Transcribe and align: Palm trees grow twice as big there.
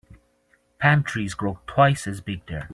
Palm 0.79 1.03
trees 1.03 1.35
grow 1.35 1.59
twice 1.67 2.07
as 2.07 2.21
big 2.21 2.43
there. 2.47 2.67